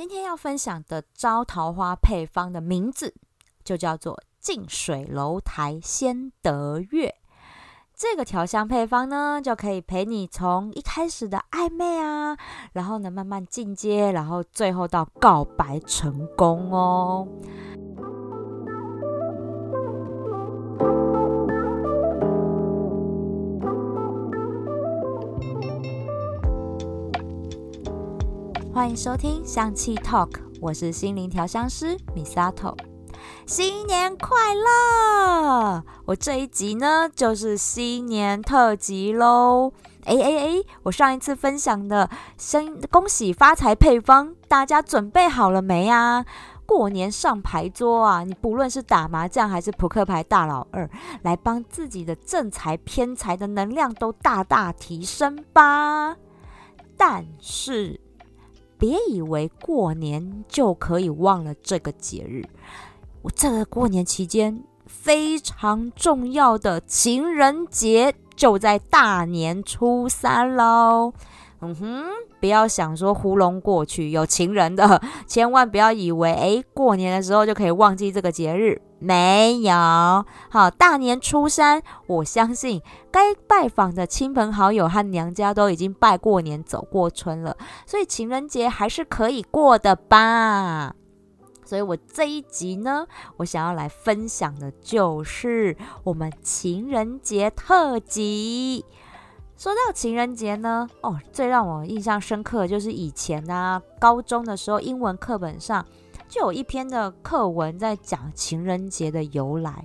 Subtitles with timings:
[0.00, 3.12] 今天要分享的招桃花配方的名字
[3.62, 7.16] 就叫做近水楼台先得月。
[7.94, 12.34] 这个调香配方呢，就可以陪你从一开始的暧昧啊，
[12.72, 17.28] 然后呢慢慢进阶，然后最后到告白成功哦。
[28.72, 30.30] 欢迎收听香气 Talk，
[30.60, 32.76] 我是心灵调香师 Misato。
[33.44, 35.82] 新年快乐！
[36.04, 39.72] 我这一集呢就是新年特辑喽。
[40.04, 46.24] 哎哎哎，我上一次分享的生恭喜发财配方，大家准备好了没啊？
[46.64, 50.88] 过年上牌桌啊，你不论是打麻将还是扑克牌大老二，
[51.22, 56.16] 来帮自己的正财偏财的能量都大大提升吧。
[56.96, 58.00] 但是。
[58.80, 62.42] 别以为过年就可以忘了这个节日，
[63.20, 71.12] 我这个过年期间非常重要的情人节就在大年初三喽。
[71.60, 72.04] 嗯哼，
[72.40, 78.80] 不要想说糊弄过去有情人的，千万不要以为诶过年的时候就可以忘记这个节日。
[79.02, 79.72] 没有，
[80.50, 90.94] 好，大年初三，我相信该拜访的亲朋好友和娘家都已经拜过年、走过春了，所以情人节还是可以过的吧。
[91.64, 93.06] 所以我这一集呢，
[93.38, 98.84] 我想要来分享的就是我们情人节特辑。
[99.56, 105.86] 说到情人节呢，哦，最让我印象深刻的就是以前呢，高中的时候英文课本上。
[106.30, 109.84] 就有一篇的课文在讲情人节的由来。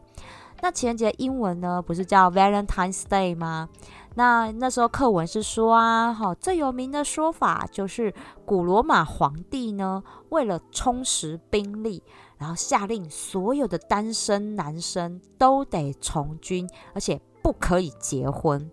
[0.61, 3.67] 那情人节英文呢，不是叫 Valentine's Day 吗？
[4.13, 8.13] 那那时候课文是说啊，哈，最有名的说法就是
[8.45, 12.03] 古罗马皇帝呢，为了充实兵力，
[12.37, 18.69] 然后下令所有的单身男生都得从军，而且不可以结婚。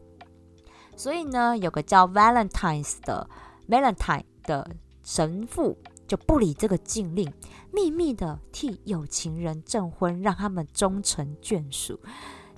[0.94, 3.28] 所以呢，有个叫 Valentine's 的
[3.66, 4.70] Valentine 的
[5.02, 5.78] 神父。
[6.12, 7.32] 就不理这个禁令，
[7.72, 11.98] 秘密的替有情人证婚，让他们终成眷属。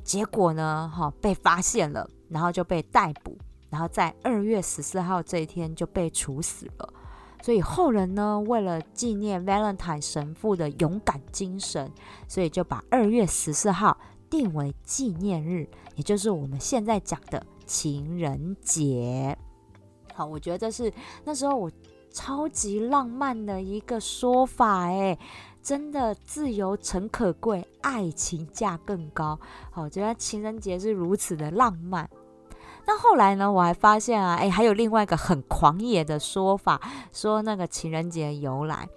[0.03, 3.39] 结果呢，哈被发现了，然后就被逮捕，
[3.71, 6.93] 然后在二月十四号这一天就被处死了。
[7.45, 11.93] 所以后人呢，为了纪念 Valentine 神父的勇敢精神，
[12.27, 13.97] 所以就把二月十四号
[14.29, 19.39] 定为纪念日，也就是我们现在讲的情人节。
[20.13, 20.93] 好，我觉得这是
[21.25, 21.71] 那时候我。
[22.15, 25.19] 超级浪漫的一个说法，哎，
[25.61, 29.37] 真的自由诚可贵，爱情价更高。
[29.73, 32.09] 好，觉得情人节是如此的浪漫。
[32.87, 36.81] 那后来呢，我还发现啊，哎，还有另外一个很狂野的说法，
[37.13, 38.89] 说那个情人节由来，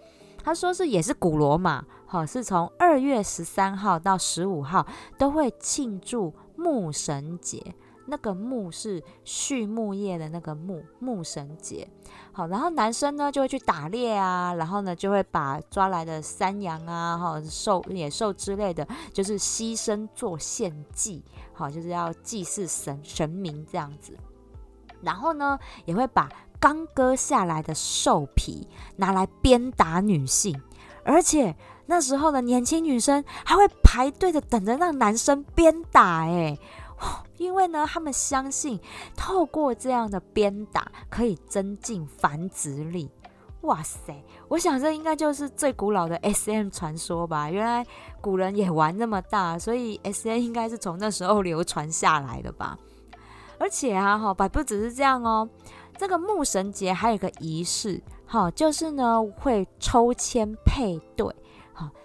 [0.43, 4.85] 他说是也是古罗马，好，是从二月十三号到十五号
[5.17, 7.73] 都会庆祝牧神节。
[8.09, 11.85] 那个牧是畜牧业的那个牧牧神节，
[12.37, 24.15] 好，然后男生呢就会去打猎啊，然后呢就会把抓来的山羊啊、哈兽、野兽之类的，就是牺牲做献祭，好，就是要祭祀神神明这样子。
[25.01, 28.67] 然后呢，也会把刚割下来的兽皮
[28.97, 30.61] 拿来鞭打女性，
[31.03, 31.55] 而且
[31.87, 36.55] 那时候的年轻女生还会排队的等着让男生鞭打，哎。
[37.37, 38.79] 因为呢，他们相信
[39.15, 43.11] 透过这样的鞭打可以增进繁殖力。
[43.61, 47.49] 哇塞，我想这应该就是最古老的 S M 传说吧。
[47.49, 47.85] 原来
[48.21, 52.77] 古人也玩那么大，所以 S M 应该是从那时候流传下来的吧。
[53.59, 55.49] 而且啊，哈，不只是这样哦，
[55.97, 61.27] 这个牧神节还有个仪式，哈，就是呢会抽签配对。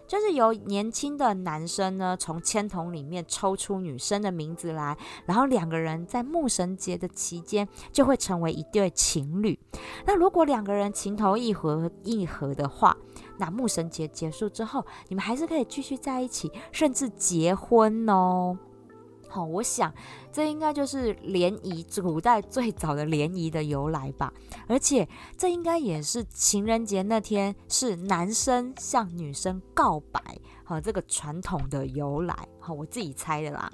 [0.06, 9.58] 就是由年轻的男生呢，从签筒里面抽出女生的名字来，然后两个人在牧神节的期间就会成为一对情侣。
[10.04, 12.96] 那如果两个人情投意合意合的话，
[13.38, 18.58] 那牧神节结束之后，你们还是可以继续在一起，甚至结婚哦。
[19.32, 19.90] 好，我想
[20.30, 24.30] 这应该就是联谊，古代最早的联谊的由来吧。
[24.68, 25.08] 而且
[25.38, 30.20] 这应该也是情人节那天是男生向女生告白，
[30.64, 32.36] 好，这个传统的由来。
[32.60, 33.72] 好，我自己猜的啦。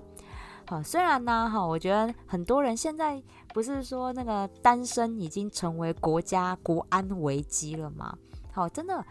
[0.64, 3.20] 好，虽然呢，哈，我觉得很多人现在
[3.52, 8.16] 不是说那个单身已经成为国家国安危机了吗？
[8.52, 9.04] 好，真的，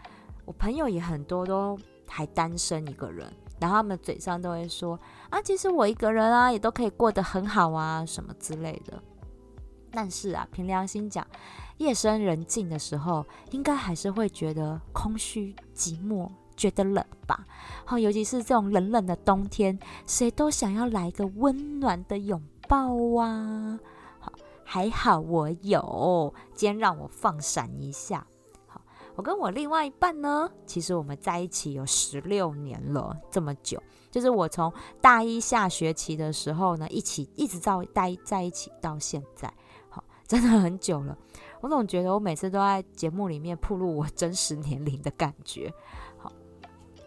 [0.46, 3.30] 我朋友也很多都还单身一个人。
[3.60, 4.98] 然后他们嘴上都会说
[5.30, 9.02] 啊，其实我一个人啊，也都可以过得很好啊，什么之类的。
[9.90, 11.26] 但是啊，凭良心讲，
[11.78, 17.44] 夜深人静的时候，应该还是会觉得空虚、寂寞，觉得冷吧？
[17.86, 23.80] 好，尤其是这种冷冷的冬天，谁都想要来个温暖的拥抱啊！
[24.20, 24.30] 好，
[24.62, 28.26] 还好我有，今天让我放闪一下。
[29.18, 33.82] 我跟我另外一半呢，其实我们在一起有十六年了，这么久，
[34.12, 39.52] 就是我从大一下学期的时候呢，一起一直到待在一起到现在。
[39.88, 41.18] 好真的很久了，
[41.60, 45.74] 我总觉得我每次都在节目里面暴露我真实年龄的感觉。
[46.16, 46.32] 好，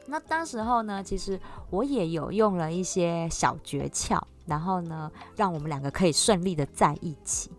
[0.05, 7.49] 那当时候呢，其实我也有用了一些小诀窍，然后呢，让我们两个可以顺利的在一起。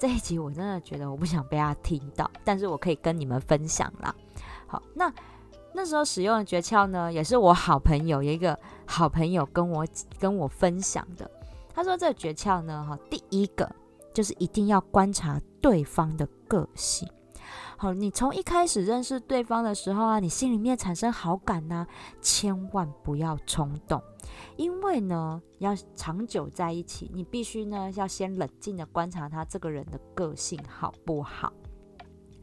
[0.00, 4.12] 这一集我真的觉得我不想被他听到， 但是我可以跟你们分享啦。
[4.66, 5.12] 好，那
[5.74, 9.86] 那时候使用的诀窍呢，也是我好朋友有一个好朋友跟我
[10.18, 11.30] 跟我分享的。
[11.74, 13.70] 他说这个诀窍呢，哈，第一个。
[14.12, 17.08] 就是一定要观察对方的个性。
[17.82, 21.86] 好，你从一开始认识对方的时候啊，你心里面产生好感呢，
[22.20, 24.02] 千万不要冲动，
[24.58, 31.50] 因为呢，要长久在一起，你必须呢要先冷静的观察他这个人的个性好不好。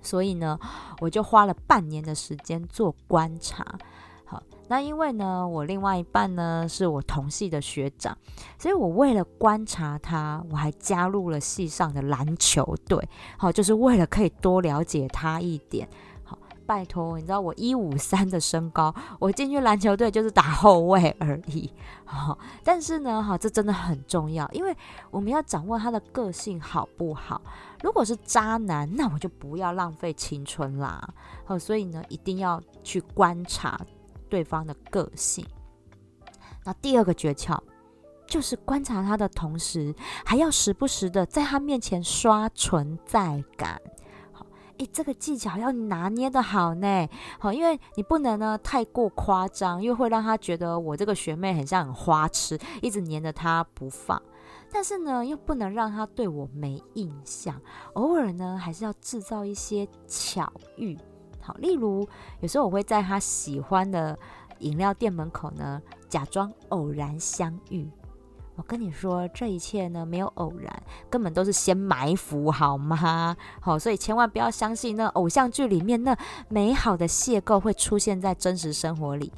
[0.01, 0.59] 所以呢，
[1.01, 3.77] 我就花了半年的时间做观察。
[4.27, 4.43] 好。
[4.69, 8.17] 那因为呢，我另外一半呢是我同系的学长，
[8.59, 13.07] 所以我为了观察他，我还加入了系上的篮球队，
[13.37, 15.87] 好，就是为了可以多了解他一点。
[16.25, 21.71] 好，拜托，你知道我一五三的身高，我进去篮球队就是打后卫而已。
[22.03, 24.75] 好，但是呢，哈，这真的很重要，因为
[25.09, 27.41] 我们要掌握他的个性好不好。
[27.81, 31.07] 如果是渣男，那我就不要浪费青春啦。
[31.45, 33.79] 好，所以呢，一定要去观察。
[34.29, 35.45] 对方的个性，
[36.63, 37.59] 那第二个诀窍
[38.25, 39.95] 就是观察他的同时，
[40.25, 43.81] 还要时不时的在他面前刷存在感。
[44.33, 44.45] 好，
[44.77, 47.07] 诶，这个技巧要拿捏的好呢。
[47.39, 54.21] 好，因为你不能呢太过夸张，又会让他觉得我这个学妹很像很花痴，一直黏着他不放。
[54.69, 57.61] 但是呢，又不能让他对我没印象。
[57.93, 60.97] 偶尔呢，还是要制造一些巧遇。
[61.47, 62.05] 好，例如
[62.41, 64.19] 有时候我会在他喜欢的
[64.59, 67.89] 饮料店门口呢，假装偶然相遇。
[68.57, 73.37] 我跟你说，这一切呢没有偶然，根本都是先埋伏，好吗？
[73.61, 76.17] 好，所以千万不要相信那偶像剧里面那
[76.49, 79.31] 美好的邂逅会出现在真实生活里，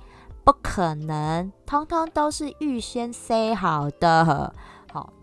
[0.44, 4.52] 不可能，通通都是预先塞好的。
[4.92, 5.14] 好，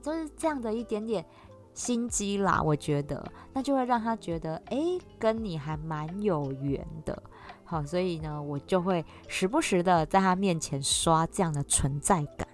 [0.00, 1.26] 就是这样的一点点。
[1.74, 4.78] 心机啦，我觉得那就会让他觉得，哎，
[5.18, 7.22] 跟你还蛮有缘的，
[7.64, 12.46] 好，所以呢，我就会时不时的在他面前刷这样的存在感。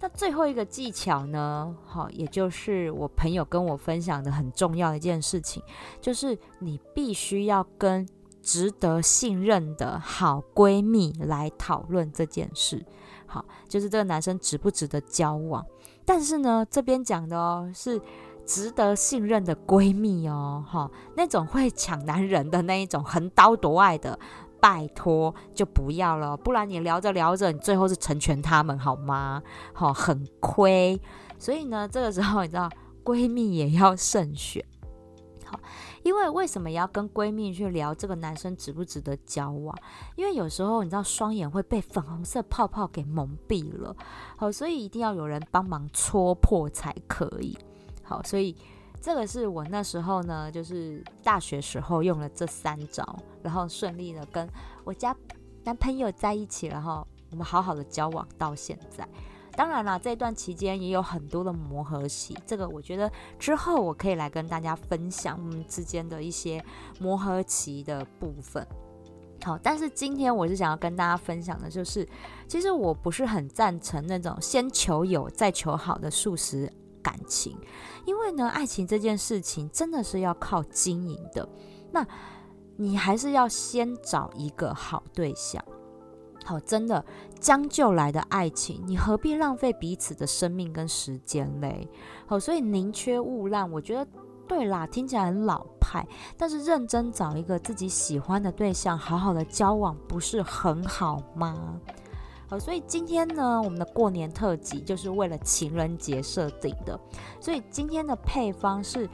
[0.00, 5.62] 那最后一个技巧呢，好，也就是我朋友跟我分享的很重要的一件事情，
[6.00, 8.04] 就是你必须要跟
[8.42, 12.84] 值得信任的好闺蜜来讨论这件事，
[13.26, 15.64] 好，就是这个男生值不值得交往。
[16.04, 18.00] 但是呢，这边讲的哦是
[18.44, 24.18] 值得信任的闺蜜哦，哈，那种会抢男人的那一种横刀夺爱的，
[24.60, 29.40] 拜托就不要了，不然你聊着聊着，你最后是成全他们好吗？
[29.72, 31.00] 好，很亏。
[31.38, 32.68] 所以呢，这个时候你知道，
[33.04, 34.64] 闺蜜也要慎选。
[35.44, 35.60] 好，
[36.02, 39.76] 因为为什么要跟闺蜜去聊这个男生值不值得交往？
[40.16, 43.94] 因为有时候你知道双眼会被粉红色泡泡给蒙蔽了，
[44.36, 47.56] 好，所以一定要有人帮忙戳破才可以。
[48.02, 48.56] 好，所以
[49.00, 53.04] 这个是我那时候呢，就是大学时候用了这三招，
[53.42, 54.48] 然后顺利的跟
[54.84, 55.16] 我家
[55.64, 59.08] 男朋友在一起，然后我们好好的交往到现在。
[59.54, 66.64] 当然了，这段期间也有很多的磨合期，这个我觉得之后我可以来跟大家分享我们之间的一些
[66.98, 68.66] 磨合期的部分。
[69.44, 72.08] 好，但是今天我是想要跟大家分享的，就是
[72.46, 77.58] 其实我不是很赞成那种先求有再求好的素食感情，
[78.06, 81.48] 因为呢，爱情这件事情真的是要靠经营的，
[81.90, 82.06] 那
[82.76, 85.62] 你还是要先找一个好对象。
[86.44, 87.04] 好，真的
[87.38, 91.88] 将就来的爱情，你何必浪费彼此的生命跟时间嘞？
[92.26, 94.04] 好，所以宁缺毋滥，我觉得
[94.48, 96.04] 对啦，听起来很老派，
[96.36, 101.80] 但是认真找一个自己喜欢的对象，好好的交往，不是很好吗？
[102.48, 106.98] 好，所以今天呢，我们的过年特辑就是为了情人节设定的，
[107.40, 109.08] 所以今天的配方是：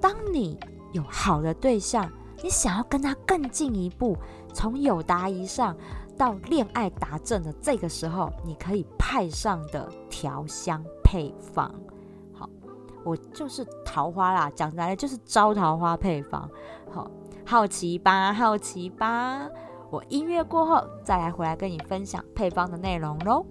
[0.00, 0.58] 当你
[0.92, 4.16] 有好的对象，你想要跟他更进一步，
[4.52, 5.74] 从友达以上。
[6.18, 11.72] 到恋爱达阵的这个时候，你可以派上的调香配方。
[12.34, 12.50] 好，
[13.04, 16.50] 我就是桃花啦，讲真的就是招桃花配方。
[16.90, 17.08] 好，
[17.46, 19.48] 好奇吧，好奇吧。
[19.90, 23.46] 我音乐过后再来回来跟你分享配方的内容喽。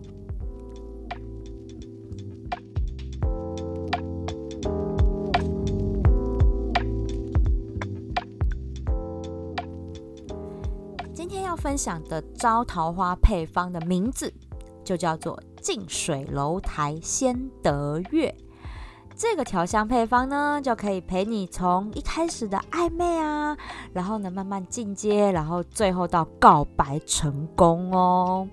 [11.68, 14.34] 分享的招桃花配方的名字
[14.86, 18.34] 就叫做近水楼台先得月。
[19.18, 23.58] 这个调香配方呢，就可以陪你从一开始的暧昧啊，
[23.92, 28.48] 然后呢慢慢进阶，然后最后到告白成功哦。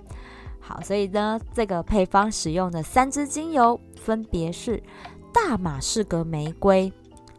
[0.59, 4.83] 好，所以呢，这个配方使用的三支精油分别是
[5.33, 6.93] 大马士革玫瑰、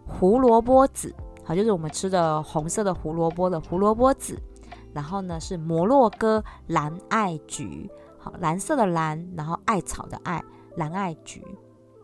[0.07, 1.13] 胡萝卜籽，
[1.43, 4.39] 好，就是我们吃的红色的胡萝卜的胡萝卜籽，
[4.95, 10.41] 然后呢是摩洛哥蓝艾菊，好，蓝色的蓝，然后艾草的艾，
[10.77, 11.45] 蓝艾菊。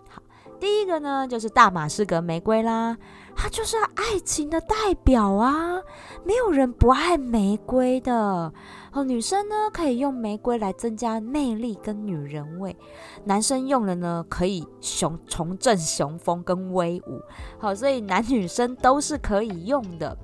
[0.10, 0.21] 好
[0.60, 2.98] 第一个呢，就是大马士革玫瑰啦，
[3.33, 5.81] 它就是爱情的代表啊，
[6.25, 8.53] 没有人不爱玫瑰的。
[8.91, 12.75] 哦，女生呢可以用玫瑰来增加魅力跟女人味，
[13.24, 17.21] 男生用了呢可以雄重振雄风跟威武。
[17.57, 20.15] 好，所以男女生都是可以用的。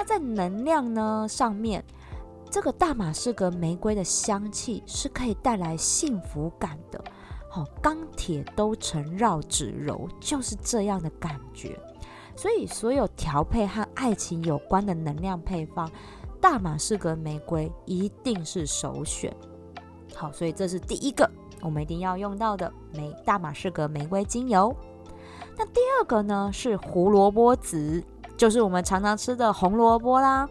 [0.00, 1.84] 那在能量呢上面，
[2.50, 7.04] 这个大马士革玫瑰的香气是可以带来幸福感的。
[7.50, 11.78] 好，钢铁都成绕指柔，就是这样的感觉。
[12.34, 15.90] 所以，所有调配和爱情有关的能量配方，
[16.40, 19.30] 大马士革玫瑰一定是首选。
[20.14, 21.30] 好，所以这是第一个
[21.60, 24.74] 我们一定要用到的玫大马士革玫瑰精油。
[25.58, 28.02] 那第二个呢，是胡萝卜籽，
[28.40, 30.48] 就是我们常常吃的红萝卜啦。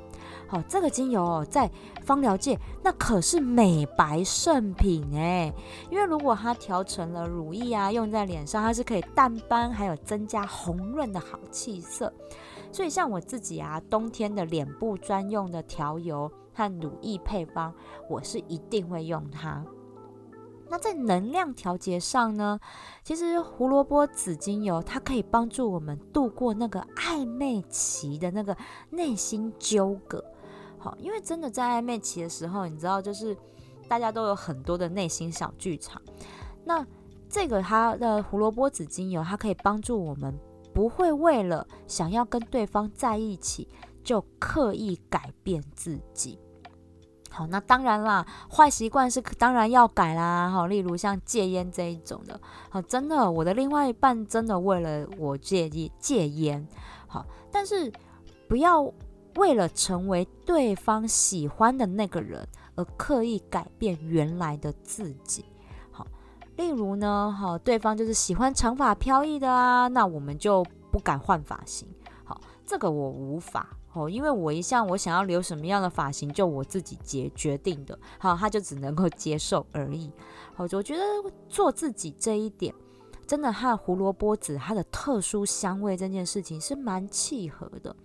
[0.47, 1.67] 好，这个精油哦，在
[2.03, 5.51] 芳疗界那可是美白圣品哎，
[5.89, 12.13] 因为如果它调成了乳液啊，用在脸上，它是可以淡斑，还有增加红润的好气色。
[12.71, 17.73] 所以像我自己啊，冬天的脸部专用的调油和乳液配方，
[18.07, 19.65] 我是一定会用它。
[20.69, 22.59] 那在能量调节上呢，
[23.03, 28.55] 其实胡萝卜籽精油它可以帮助我们度过那个暧昧期的那个
[28.91, 30.23] 内心纠葛。
[30.77, 33.35] 好，因为真的在暧昧期的时候，你知道，就是
[33.87, 36.01] 大家都有很多的内心小剧场。
[36.63, 36.85] 那
[37.27, 40.37] 这个它的胡萝卜籽精油，它可以帮助我们
[40.73, 43.67] 不会为了想要跟对方在一起，
[44.03, 46.39] 就刻意改变自己。
[47.29, 50.49] 好，那当然啦，坏习惯是当然要改啦。
[50.49, 52.39] 好，例如像戒烟这一种的。
[52.69, 56.67] 好，真的，我的另外一半真的为了我戒烟戒烟。
[57.07, 57.91] 好，但是
[58.47, 58.91] 不要。
[59.35, 62.45] 为了成为对方喜欢的那个人
[62.75, 65.45] 而刻意改变原来的自己，
[65.91, 66.05] 好，
[66.57, 71.87] 例如呢，好，对方就是喜欢长发飘逸的啊，那我们就不敢换发型，
[72.25, 80.11] 好，这个我无法哦，因为我一向我想要留什么样的发型就我自己决决定的，好，他就只能够 接受而已，
[80.53, 81.03] 好，我觉得
[81.47, 82.73] 做自己这一点，
[83.25, 87.95] 真的和胡萝卜籽它的特殊香味这件事情是蛮契合的。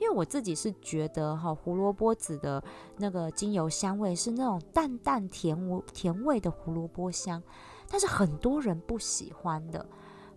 [0.00, 2.62] 因为我自己是觉得哈，胡萝卜籽的
[2.98, 7.42] 那个精油香味是那种淡淡甜甜味的胡萝卜香，
[7.88, 9.84] 但是很多人不喜欢的。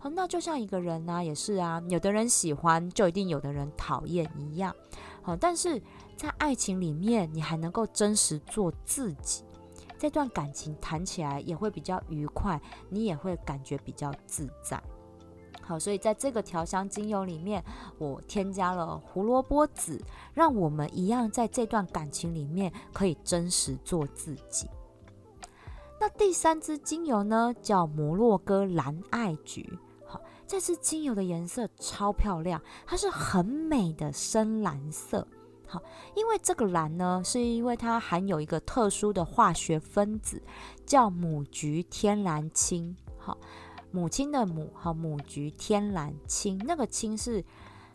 [0.02, 4.74] 好，那就像一个人呢，也是啊，有的人喜欢，就一定有的人讨厌一样。
[5.22, 5.80] 好，但是
[6.16, 9.44] 在爱情里面，你还能够真实做自己，
[10.00, 14.82] 这段感情谈起来也会比较愉快，你也会感觉比较自在。
[15.60, 17.64] 好，所以在这个调香精油里面，
[17.98, 20.04] 我添加了胡萝卜籽，
[20.34, 24.68] 让我们一样在这段感情里面可以真实做自己。
[26.00, 29.78] 那第三支精油呢，叫摩洛哥蓝艾菊。
[30.52, 35.26] 这支精油的颜色超漂亮，它是很美的深蓝色。
[35.66, 35.80] 好，
[36.14, 40.42] 因为这个蓝呢，是因为它含有一个特殊的化学分子，
[40.84, 42.94] 叫母菊天然青。
[43.16, 43.38] 好。
[43.92, 47.42] 母亲的母和母菊天然青，那个青是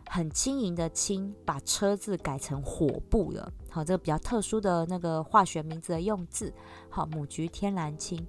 [0.07, 6.51] 很轻盈的青，把车字改成火部了，好，这个比较特殊的那个化学名字的用字，
[6.89, 8.25] 好，母菊天然青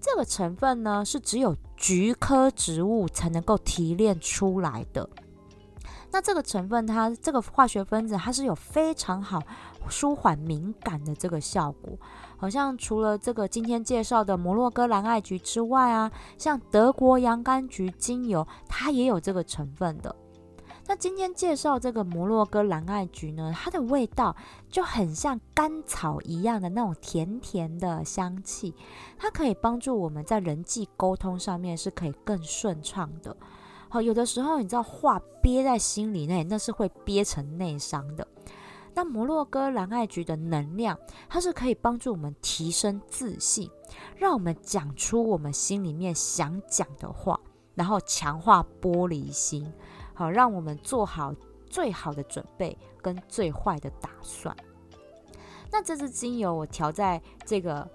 [0.00, 5.08] 这个成分呢，是只有菊科植物才能够提炼出来的。
[6.12, 9.42] 那这个成分，它这个化学分子，它是有非常好
[9.88, 11.92] 舒缓敏感的这个效果。
[12.38, 20.14] 好像除了这个今天介绍的摩洛哥蓝艾菊之外啊，像德国洋甘菊精油，它也有这个成分的。
[20.88, 24.36] 那今天介绍这个摩洛哥蓝艾菊呢，它的味道
[24.70, 28.72] 就很像甘草一样的那种甜甜的香气，
[29.18, 33.36] 它可以帮助我们在人际沟通上面是可以更顺畅的。
[33.88, 38.26] 好，有的时候你知道话憋在心里内，那是会憋成内伤的。
[38.94, 40.96] 那摩洛哥蓝艾菊的能量，
[41.28, 43.68] 它是可以帮助我们提升自信，
[44.16, 47.40] 让我们讲出我们心里面想讲的话，
[47.74, 49.70] 然后强化玻璃心，
[50.16, 51.32] 好，让我们做好
[51.68, 54.56] 最好的准备跟最坏的打算。
[55.70, 57.86] 那这支精油我调在这个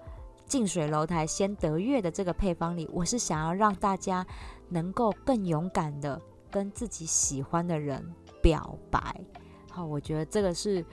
[0.46, 4.24] 近水楼台先得月的这个配方里，我是想要让大家
[4.68, 8.00] 能够更勇敢的跟自己喜欢的人
[8.40, 9.20] 表白。
[9.70, 10.84] 好，我觉得这个是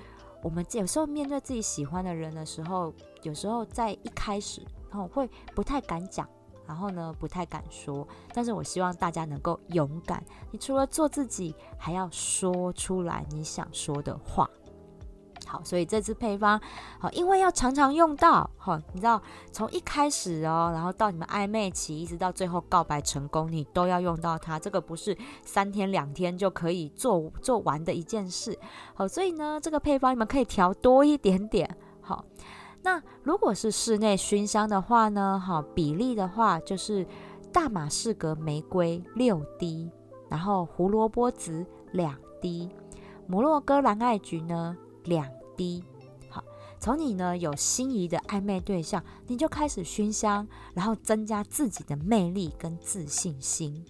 [0.41, 6.27] 我们有时候面对自己喜欢的人的时候，有时候在一开始，然后会不太敢讲，
[6.69, 8.07] 然后呢不太敢说。
[8.31, 14.47] 但是我希望大家能够勇敢，你除了做自己，还要说出来你想说的话。
[15.47, 16.61] 好，所以这支配方，
[16.99, 19.19] 好，因为要常常用到，好，你知道，
[19.51, 24.59] 从一开始哦，然后到你们暧昧期，一直到最后告白成功，你都要用到它。
[24.59, 28.55] 这个不是三天两天就可以做做完的一件事。
[28.93, 31.67] 好，所以呢，这个配方你们可以调多一点点。
[31.99, 32.23] 好，
[32.81, 37.05] 那如果是室内熏香的话呢，哈，比例的话就是
[37.51, 39.91] 大马士革玫瑰六滴，
[40.29, 42.69] 然后胡萝卜籽两滴，
[43.27, 45.27] 摩洛哥蓝艾菊呢两。
[45.57, 45.83] 滴
[46.29, 46.41] 好，
[46.79, 53.86] 从你呢有心仪的暧昧对象，你就开始熏香，然后增加自己的魅力跟自信心。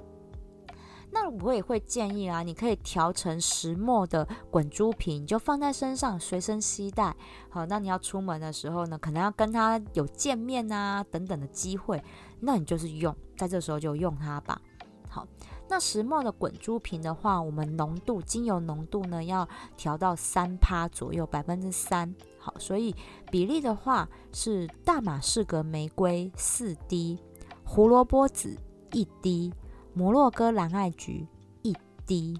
[1.12, 7.16] 那我也会建议啊，你可以调成石墨的滚珠瓶，就放在身上随身携带。
[7.50, 12.04] 好，那你要出门的时候呢，可能要跟他有见面啊等等的机会，
[12.40, 14.62] 那你就是用，在这时候就用它吧。
[15.08, 15.28] 好。
[15.72, 19.48] 那石墨的滚珠瓶的话，我们浓度精油浓度呢要
[19.78, 22.12] 调到三趴左右，百分之三。
[22.40, 22.96] 好，所以
[23.30, 27.20] 比例的话是大马士革玫瑰四滴，
[27.64, 28.58] 胡萝卜籽
[28.94, 29.54] 一滴，
[30.00, 31.28] 摩洛哥蓝艾菊
[31.62, 31.76] 一
[32.08, 32.40] 滴。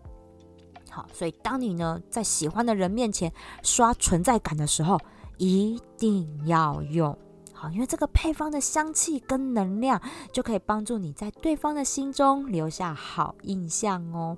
[0.90, 4.98] 好，所以当你呢在喜欢的人面前刷存在感的时候，
[5.38, 7.18] 一定要用。
[7.54, 14.38] 好，因为这个配方的香气跟能量就可以帮助你在对方的心中留下好印象哦。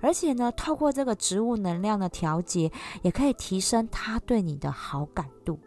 [0.00, 2.70] 而且呢，透过这个植物能量的调节，
[3.02, 5.58] 也可以提升他对你的好感度。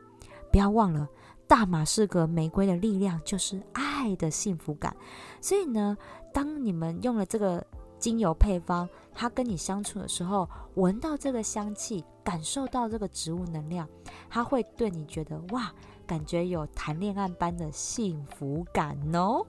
[0.54, 1.10] 不要忘了，
[1.48, 4.96] 大马士革玫瑰的力量就是爱的幸福感。
[5.42, 5.98] 所以呢，
[6.34, 7.66] 当你们用了这个
[8.00, 13.88] 精油配方，它跟你相处的时候，闻到这个香气，感受到这个植物能量，
[14.30, 15.72] 它会对你觉得哇。
[16.06, 19.42] 感觉有谈恋爱般的幸福感哦。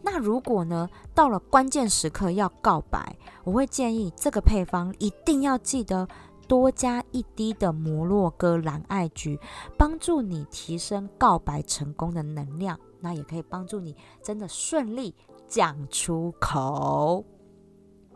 [0.00, 6.06] 那如果呢，到了关键时刻要告白，我会建议这个配方一定要记得
[6.46, 9.38] 多加一滴的摩洛哥蓝艾菊，
[9.76, 12.78] 帮助你提升告白成功的能量。
[13.00, 15.14] 那也可以帮助你真的顺利
[15.46, 17.24] 讲出口。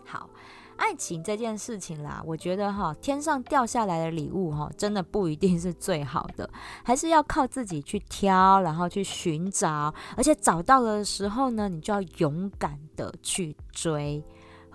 [0.04, 0.30] 好。
[0.78, 6.48] 爱情这件事情啦，我觉得哈，天上掉下来的礼物哈，真的不一定是最好的，
[6.84, 14.22] 还是要靠自己去挑，然后去寻找，而且找到了的时候呢，你就要勇敢的去追。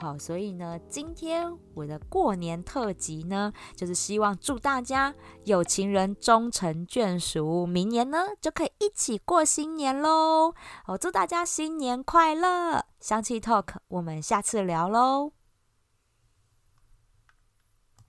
[0.03, 10.53] 好，所以呢，今天我的过年特辑呢，就是希望祝大家有情人终成眷属，明年呢就可以一起过新年喽。
[10.83, 12.83] 好，祝大家新年快乐！
[12.99, 15.31] 香气 Talk，我们下次聊喽。